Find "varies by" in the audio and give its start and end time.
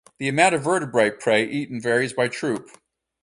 1.79-2.27